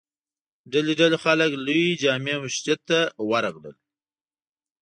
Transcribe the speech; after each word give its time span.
ډلې 0.71 0.93
ډلې 0.99 1.17
خلک 1.23 1.51
لوی 1.65 1.85
جامع 2.01 2.35
مسجد 2.43 2.79
ته 2.89 2.99
ور 3.29 3.43
راغلل. 3.45 3.75